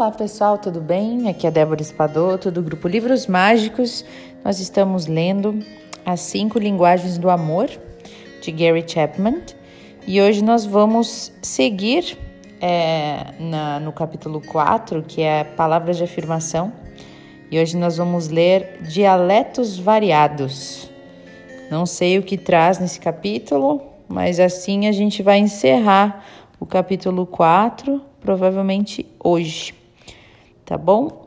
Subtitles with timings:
[0.00, 1.28] Olá pessoal, tudo bem?
[1.28, 4.02] Aqui é Débora Espadoto do grupo Livros Mágicos.
[4.42, 5.58] Nós estamos lendo
[6.06, 7.68] As Cinco Linguagens do Amor
[8.40, 9.42] de Gary Chapman
[10.06, 12.16] e hoje nós vamos seguir
[12.62, 16.72] é, na, no capítulo 4, que é Palavras de Afirmação,
[17.50, 20.90] e hoje nós vamos ler Dialetos Variados.
[21.70, 26.24] Não sei o que traz nesse capítulo, mas assim a gente vai encerrar
[26.58, 29.78] o capítulo 4, provavelmente hoje.
[30.70, 31.26] Tá bom?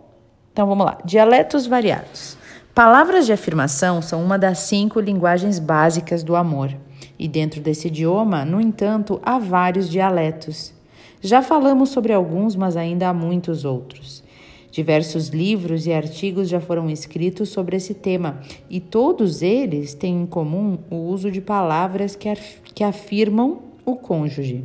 [0.53, 0.97] Então vamos lá.
[1.03, 2.37] Dialetos variados.
[2.73, 6.73] Palavras de afirmação são uma das cinco linguagens básicas do amor.
[7.19, 10.73] E dentro desse idioma, no entanto, há vários dialetos.
[11.19, 14.23] Já falamos sobre alguns, mas ainda há muitos outros.
[14.71, 20.25] Diversos livros e artigos já foram escritos sobre esse tema, e todos eles têm em
[20.25, 22.33] comum o uso de palavras que,
[22.73, 24.63] que afirmam o cônjuge.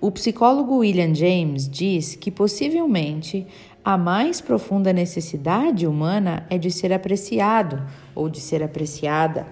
[0.00, 3.44] O psicólogo William James diz que possivelmente
[3.84, 9.44] a mais profunda necessidade humana é de ser apreciado ou de ser apreciada.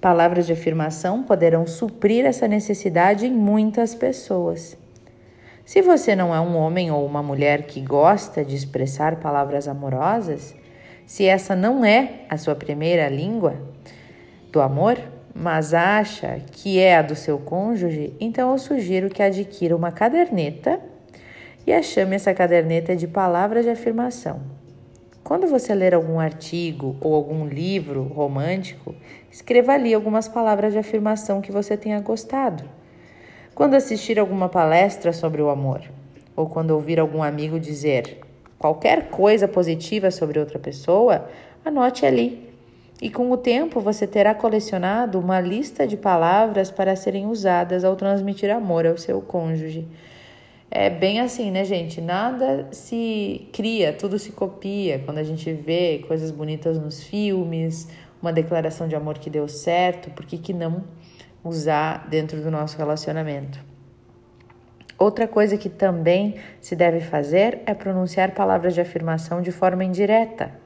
[0.00, 4.76] Palavras de afirmação poderão suprir essa necessidade em muitas pessoas.
[5.64, 10.52] Se você não é um homem ou uma mulher que gosta de expressar palavras amorosas,
[11.06, 13.54] se essa não é a sua primeira língua
[14.50, 14.98] do amor,
[15.34, 20.80] mas acha que é a do seu cônjuge, então eu sugiro que adquira uma caderneta
[21.66, 24.40] e a chame essa caderneta de palavras de afirmação.
[25.22, 28.94] Quando você ler algum artigo ou algum livro romântico,
[29.30, 32.64] escreva ali algumas palavras de afirmação que você tenha gostado.
[33.54, 35.82] Quando assistir alguma palestra sobre o amor,
[36.34, 38.18] ou quando ouvir algum amigo dizer
[38.58, 41.28] qualquer coisa positiva sobre outra pessoa,
[41.64, 42.49] anote ali
[43.00, 47.96] e com o tempo você terá colecionado uma lista de palavras para serem usadas ao
[47.96, 49.88] transmitir amor ao seu cônjuge.
[50.70, 52.00] É bem assim, né, gente?
[52.00, 55.00] Nada se cria, tudo se copia.
[55.00, 57.88] Quando a gente vê coisas bonitas nos filmes,
[58.20, 60.84] uma declaração de amor que deu certo, por que, que não
[61.42, 63.58] usar dentro do nosso relacionamento?
[64.98, 70.59] Outra coisa que também se deve fazer é pronunciar palavras de afirmação de forma indireta.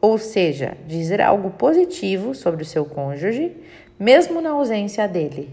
[0.00, 3.56] Ou seja, dizer algo positivo sobre o seu cônjuge,
[3.98, 5.50] mesmo na ausência dele.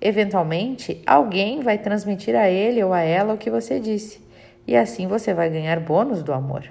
[0.00, 4.20] Eventualmente, alguém vai transmitir a ele ou a ela o que você disse,
[4.66, 6.64] e assim você vai ganhar bônus do amor.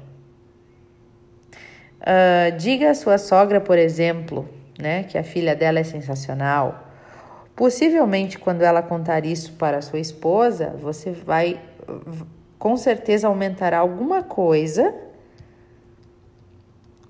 [2.01, 6.87] Uh, diga à sua sogra, por exemplo, né, que a filha dela é sensacional.
[7.55, 11.59] Possivelmente, quando ela contar isso para sua esposa, você vai
[12.57, 14.93] com certeza aumentar alguma coisa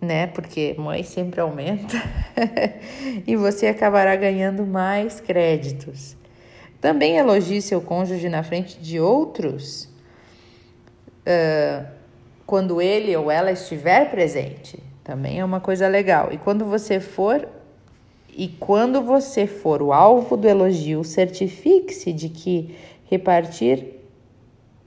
[0.01, 0.25] né?
[0.27, 2.01] Porque mãe sempre aumenta
[3.27, 6.17] e você acabará ganhando mais créditos.
[6.81, 9.83] Também elogie seu cônjuge na frente de outros
[11.21, 11.85] uh,
[12.47, 14.79] quando ele ou ela estiver presente.
[15.03, 16.29] Também é uma coisa legal.
[16.31, 17.47] E quando você for
[18.35, 22.75] e quando você for o alvo do elogio, certifique-se de que
[23.05, 23.99] repartir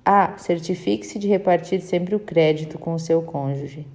[0.04, 3.86] ah, certifique-se de repartir sempre o crédito com o seu cônjuge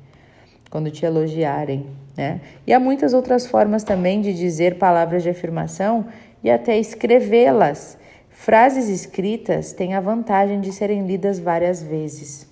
[0.70, 2.42] quando te elogiarem, né?
[2.66, 6.06] E há muitas outras formas também de dizer palavras de afirmação
[6.44, 7.98] e até escrevê-las.
[8.30, 12.48] Frases escritas têm a vantagem de serem lidas várias vezes.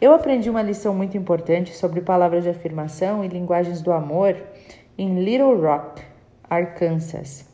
[0.00, 4.36] Eu aprendi uma lição muito importante sobre palavras de afirmação e linguagens do amor
[4.98, 6.02] em Little Rock,
[6.50, 7.48] Arkansas.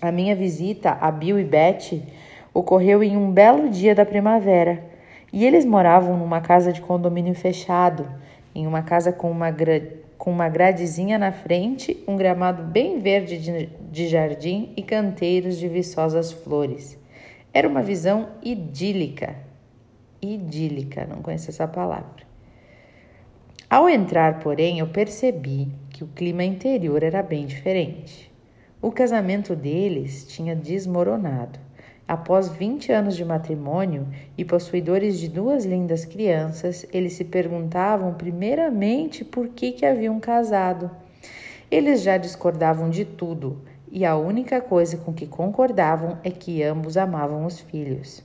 [0.00, 2.02] A minha visita a Bill e Betty
[2.52, 4.82] ocorreu em um belo dia da primavera
[5.32, 8.08] e eles moravam numa casa de condomínio fechado
[8.56, 9.54] em uma casa com uma,
[10.16, 15.68] com uma gradezinha na frente, um gramado bem verde de, de jardim e canteiros de
[15.68, 16.98] viçosas flores.
[17.52, 19.36] Era uma visão idílica.
[20.22, 22.24] Idílica, não conheço essa palavra.
[23.68, 28.32] Ao entrar, porém, eu percebi que o clima interior era bem diferente.
[28.80, 31.58] O casamento deles tinha desmoronado.
[32.08, 34.06] Após 20 anos de matrimônio
[34.38, 40.88] e possuidores de duas lindas crianças, eles se perguntavam primeiramente por que, que haviam casado.
[41.68, 43.60] Eles já discordavam de tudo
[43.90, 48.22] e a única coisa com que concordavam é que ambos amavam os filhos.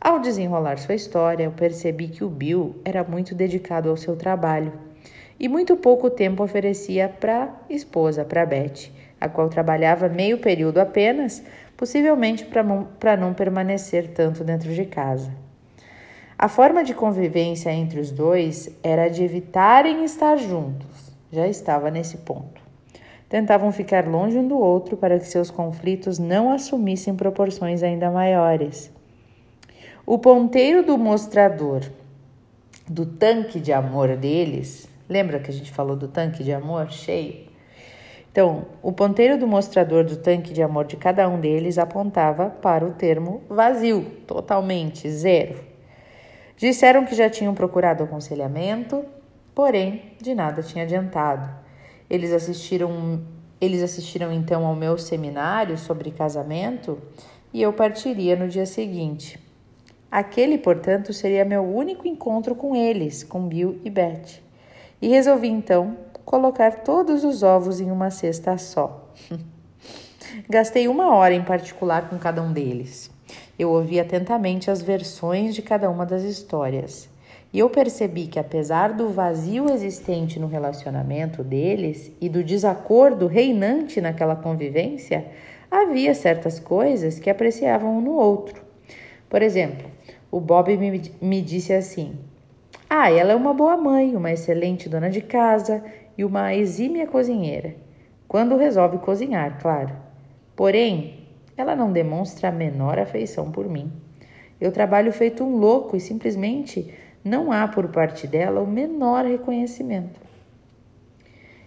[0.00, 4.72] Ao desenrolar sua história, eu percebi que o Bill era muito dedicado ao seu trabalho
[5.38, 8.90] e muito pouco tempo oferecia para a esposa, para Beth,
[9.20, 11.42] a qual trabalhava meio período apenas
[11.76, 15.30] possivelmente para não permanecer tanto dentro de casa.
[16.38, 22.18] A forma de convivência entre os dois era de evitarem estar juntos, já estava nesse
[22.18, 22.60] ponto.
[23.28, 28.90] Tentavam ficar longe um do outro para que seus conflitos não assumissem proporções ainda maiores.
[30.04, 31.82] O ponteiro do mostrador
[32.88, 37.45] do tanque de amor deles, lembra que a gente falou do tanque de amor cheio?
[38.36, 42.84] Então, o ponteiro do mostrador do tanque de amor de cada um deles apontava para
[42.84, 45.64] o termo vazio, totalmente zero.
[46.54, 49.06] Disseram que já tinham procurado aconselhamento,
[49.54, 51.48] porém de nada tinha adiantado.
[52.10, 53.22] Eles assistiram,
[53.58, 56.98] eles assistiram então ao meu seminário sobre casamento
[57.54, 59.42] e eu partiria no dia seguinte.
[60.10, 64.44] Aquele, portanto, seria meu único encontro com eles, com Bill e Beth.
[65.00, 65.96] E resolvi então
[66.26, 69.14] colocar todos os ovos em uma cesta só.
[70.50, 73.10] Gastei uma hora em particular com cada um deles.
[73.56, 77.08] Eu ouvi atentamente as versões de cada uma das histórias.
[77.52, 84.00] E eu percebi que, apesar do vazio existente no relacionamento deles e do desacordo reinante
[84.00, 85.26] naquela convivência,
[85.70, 88.62] havia certas coisas que apreciavam um no outro.
[89.30, 89.88] Por exemplo,
[90.30, 92.18] o Bob me, me disse assim:
[92.88, 95.82] Ah, ela é uma boa mãe, uma excelente dona de casa
[96.16, 97.74] e uma exímia cozinheira.
[98.28, 99.92] Quando resolve cozinhar, claro.
[100.54, 103.92] Porém, ela não demonstra a menor afeição por mim.
[104.60, 106.94] Eu trabalho feito um louco e simplesmente
[107.24, 110.20] não há por parte dela o menor reconhecimento.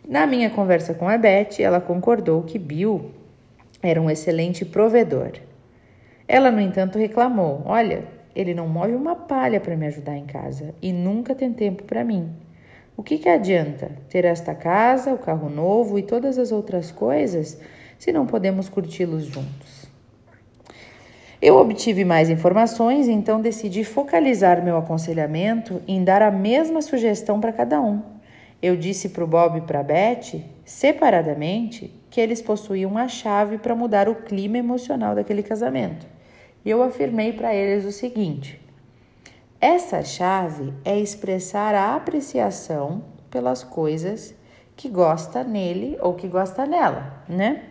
[0.07, 3.12] Na minha conversa com a Beth, ela concordou que Bill
[3.81, 5.33] era um excelente provedor.
[6.27, 8.06] Ela, no entanto, reclamou: Olha,
[8.40, 12.06] ele não move uma palha para me ajudar em casa e nunca tem tempo para
[12.06, 12.30] mim.
[12.96, 17.60] O que, que adianta ter esta casa, o carro novo e todas as outras coisas
[17.98, 19.90] se não podemos curti-los juntos?
[21.42, 27.52] Eu obtive mais informações, então decidi focalizar meu aconselhamento em dar a mesma sugestão para
[27.52, 28.02] cada um.
[28.62, 33.58] Eu disse para o Bob e para a Beth, separadamente, que eles possuíam a chave
[33.58, 36.19] para mudar o clima emocional daquele casamento.
[36.64, 38.60] E eu afirmei para eles o seguinte:
[39.62, 44.34] essa chave é expressar a apreciação pelas coisas
[44.76, 47.64] que gosta nele ou que gosta nela, né?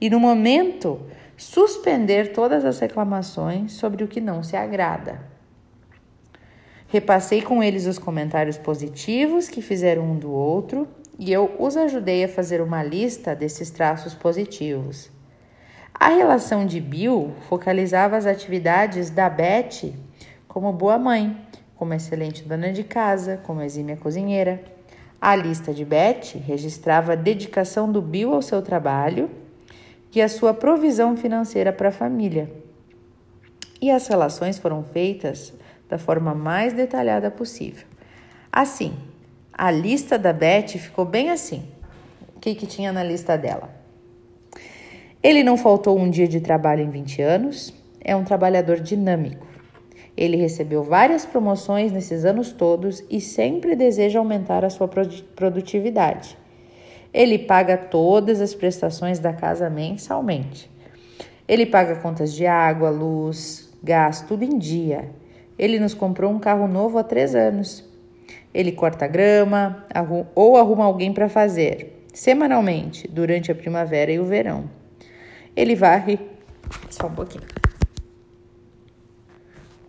[0.00, 1.00] E no momento
[1.36, 5.20] suspender todas as reclamações sobre o que não se agrada.
[6.88, 10.86] Repassei com eles os comentários positivos que fizeram um do outro
[11.18, 15.10] e eu os ajudei a fazer uma lista desses traços positivos.
[16.00, 19.92] A relação de Bill focalizava as atividades da Beth
[20.48, 21.36] como boa mãe,
[21.76, 24.64] como excelente dona de casa, como exímia cozinheira.
[25.20, 29.28] A lista de Beth registrava a dedicação do Bill ao seu trabalho
[30.14, 32.50] e a sua provisão financeira para a família.
[33.78, 35.52] E as relações foram feitas
[35.86, 37.86] da forma mais detalhada possível.
[38.50, 38.96] Assim,
[39.52, 41.62] a lista da Beth ficou bem assim.
[42.34, 43.79] O que, que tinha na lista dela?
[45.22, 49.46] Ele não faltou um dia de trabalho em 20 anos, é um trabalhador dinâmico.
[50.16, 56.38] Ele recebeu várias promoções nesses anos todos e sempre deseja aumentar a sua produtividade.
[57.12, 60.70] Ele paga todas as prestações da casa mensalmente.
[61.46, 65.10] Ele paga contas de água, luz, gás, tudo em dia.
[65.58, 67.86] Ele nos comprou um carro novo há três anos.
[68.54, 69.84] Ele corta grama
[70.34, 74.79] ou arruma alguém para fazer, semanalmente, durante a primavera e o verão.
[75.56, 76.18] Ele varre.
[76.88, 77.46] Só um pouquinho.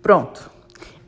[0.01, 0.49] Pronto.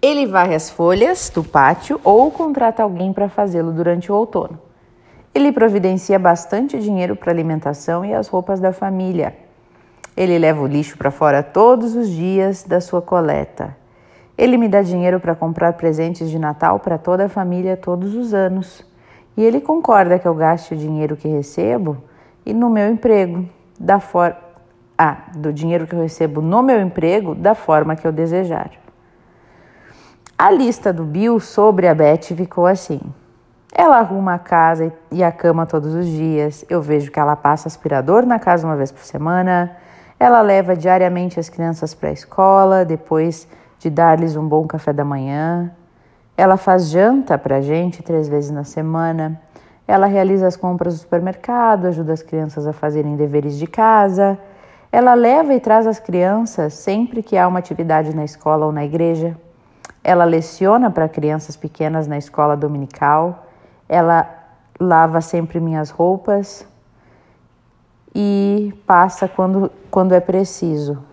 [0.01, 4.59] Ele varre as folhas do pátio ou contrata alguém para fazê-lo durante o outono.
[5.33, 9.35] Ele providencia bastante dinheiro para alimentação e as roupas da família.
[10.15, 13.75] Ele leva o lixo para fora todos os dias da sua coleta.
[14.37, 18.33] Ele me dá dinheiro para comprar presentes de Natal para toda a família todos os
[18.33, 18.85] anos.
[19.35, 21.97] E ele concorda que eu gaste o dinheiro que recebo
[22.45, 23.47] e no meu emprego,
[23.83, 24.37] da forma
[24.97, 28.71] ah, do dinheiro que eu recebo no meu emprego da forma que eu desejar.
[30.37, 33.01] A lista do Bill sobre a Beth ficou assim:
[33.73, 36.63] ela arruma a casa e a cama todos os dias.
[36.69, 39.75] Eu vejo que ela passa aspirador na casa uma vez por semana.
[40.19, 43.47] Ela leva diariamente as crianças para a escola, depois
[43.79, 45.71] de dar-lhes um bom café da manhã.
[46.37, 49.41] Ela faz janta para a gente três vezes na semana.
[49.87, 54.37] Ela realiza as compras do supermercado, ajuda as crianças a fazerem deveres de casa.
[54.91, 58.85] Ela leva e traz as crianças sempre que há uma atividade na escola ou na
[58.85, 59.37] igreja.
[60.03, 63.47] Ela leciona para crianças pequenas na escola dominical.
[63.89, 64.29] Ela
[64.79, 66.67] lava sempre minhas roupas
[68.13, 71.12] e passa quando, quando é preciso.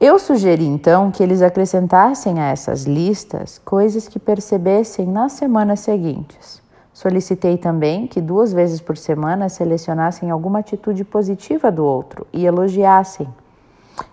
[0.00, 6.62] Eu sugeri então que eles acrescentassem a essas listas coisas que percebessem nas semanas seguintes.
[6.92, 13.28] Solicitei também que duas vezes por semana selecionassem alguma atitude positiva do outro e elogiassem.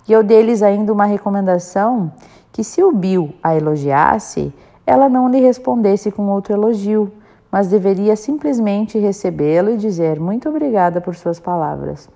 [0.08, 2.12] E eu dei-lhes ainda uma recomendação
[2.51, 4.51] que se o Bill a elogiasse,
[4.88, 7.12] ela não lhe respondesse com outro elogio,
[7.51, 12.10] mas deveria simplesmente recebê-lo e dizer muito obrigada por suas palavras.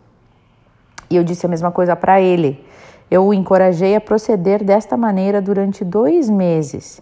[1.08, 2.68] E eu disse a mesma coisa para ele.
[3.10, 7.02] Eu o encorajei a proceder desta maneira durante dois meses.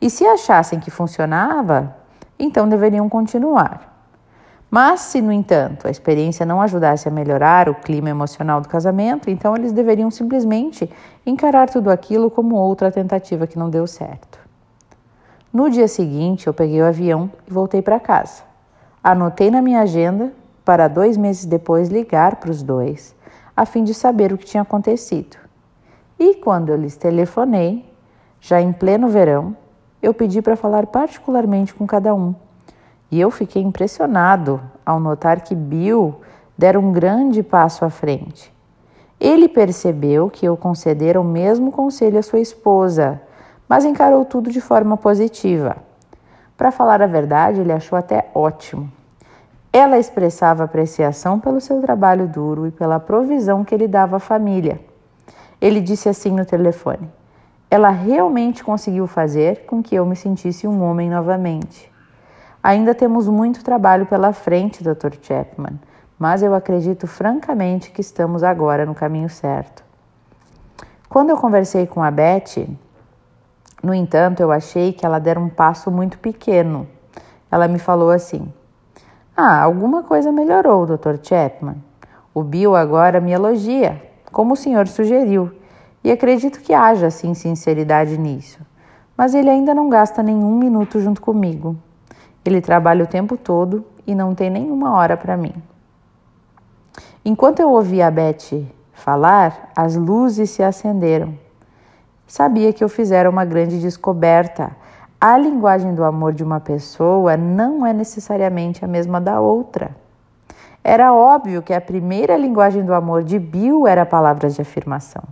[0.00, 1.96] E se achassem que funcionava,
[2.38, 3.96] então deveriam continuar.
[4.70, 9.30] Mas, se, no entanto, a experiência não ajudasse a melhorar o clima emocional do casamento,
[9.30, 10.90] então eles deveriam simplesmente
[11.24, 14.38] encarar tudo aquilo como outra tentativa que não deu certo.
[15.50, 18.42] No dia seguinte, eu peguei o avião e voltei para casa.
[19.02, 20.32] Anotei na minha agenda
[20.64, 23.16] para dois meses depois ligar para os dois,
[23.56, 25.47] a fim de saber o que tinha acontecido.
[26.18, 27.88] E quando eu lhes telefonei,
[28.40, 29.56] já em pleno verão,
[30.02, 32.34] eu pedi para falar particularmente com cada um.
[33.10, 36.16] E eu fiquei impressionado ao notar que Bill
[36.56, 38.52] dera um grande passo à frente.
[39.20, 43.20] Ele percebeu que eu concedera o mesmo conselho à sua esposa,
[43.68, 45.76] mas encarou tudo de forma positiva.
[46.56, 48.90] Para falar a verdade, ele achou até ótimo.
[49.72, 54.80] Ela expressava apreciação pelo seu trabalho duro e pela provisão que ele dava à família.
[55.60, 57.10] Ele disse assim no telefone:
[57.70, 61.90] Ela realmente conseguiu fazer com que eu me sentisse um homem novamente.
[62.62, 65.14] Ainda temos muito trabalho pela frente, Dr.
[65.20, 65.78] Chapman,
[66.18, 69.84] mas eu acredito francamente que estamos agora no caminho certo.
[71.08, 72.68] Quando eu conversei com a Beth,
[73.82, 76.86] no entanto, eu achei que ela dera um passo muito pequeno.
[77.50, 78.52] Ela me falou assim:
[79.36, 81.16] Ah, alguma coisa melhorou, Dr.
[81.22, 81.76] Chapman.
[82.34, 85.50] O Bill agora me elogia, como o senhor sugeriu,
[86.02, 88.60] e acredito que haja sim sinceridade nisso.
[89.16, 91.76] Mas ele ainda não gasta nenhum minuto junto comigo.
[92.44, 95.54] Ele trabalha o tempo todo e não tem nenhuma hora para mim.
[97.24, 101.34] Enquanto eu ouvia a Beth falar, as luzes se acenderam.
[102.26, 104.70] Sabia que eu fizera uma grande descoberta.
[105.20, 109.96] A linguagem do amor de uma pessoa não é necessariamente a mesma da outra.
[110.88, 115.22] Era óbvio que a primeira linguagem do amor de Bill era palavras de afirmação.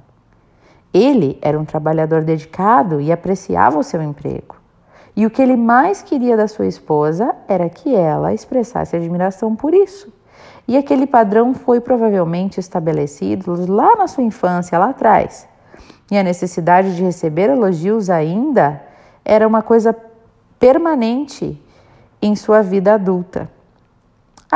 [0.92, 4.56] Ele era um trabalhador dedicado e apreciava o seu emprego.
[5.16, 9.72] E o que ele mais queria da sua esposa era que ela expressasse admiração por
[9.72, 10.12] isso.
[10.68, 15.48] E aquele padrão foi provavelmente estabelecido lá na sua infância, lá atrás.
[16.10, 18.82] E a necessidade de receber elogios ainda
[19.24, 19.96] era uma coisa
[20.58, 21.58] permanente
[22.20, 23.55] em sua vida adulta.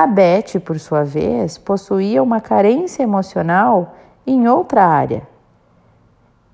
[0.00, 5.28] A Beth, por sua vez, possuía uma carência emocional em outra área.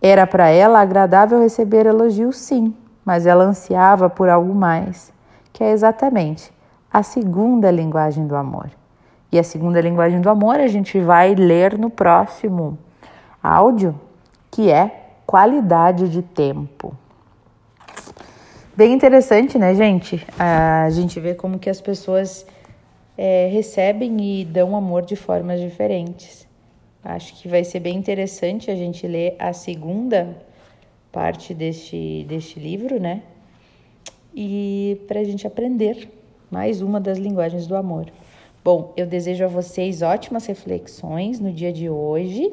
[0.02, 2.74] Era para ela agradável receber elogios, sim,
[3.04, 5.12] mas ela ansiava por algo mais,
[5.52, 6.52] que é exatamente
[6.92, 8.68] a segunda linguagem do amor.
[9.30, 12.76] E a segunda linguagem do amor a gente vai ler no próximo
[13.40, 13.94] áudio,
[14.50, 16.92] que é qualidade de tempo.
[18.76, 20.26] Bem interessante, né, gente?
[20.36, 22.44] A gente vê como que as pessoas
[23.16, 26.46] é, recebem e dão amor de formas diferentes.
[27.02, 30.36] Acho que vai ser bem interessante a gente ler a segunda
[31.12, 33.22] parte deste, deste livro, né?
[34.34, 36.10] E para a gente aprender
[36.50, 38.06] mais uma das linguagens do amor.
[38.62, 42.52] Bom, eu desejo a vocês ótimas reflexões no dia de hoje.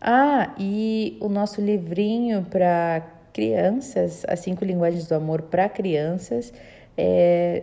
[0.00, 6.52] Ah, e o nosso livrinho para crianças, as cinco linguagens do amor para crianças,
[6.96, 7.62] é,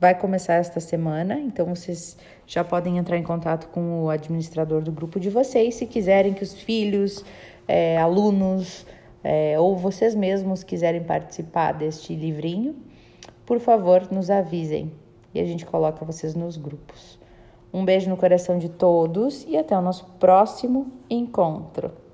[0.00, 4.92] vai começar esta semana, então vocês já podem entrar em contato com o administrador do
[4.92, 7.24] grupo de vocês se quiserem que os filhos,
[7.66, 8.86] é, alunos
[9.24, 12.76] é, ou vocês mesmos quiserem participar deste livrinho,
[13.44, 14.92] por favor, nos avisem
[15.34, 17.18] e a gente coloca vocês nos grupos.
[17.72, 22.05] Um beijo no coração de todos e até o nosso próximo encontro.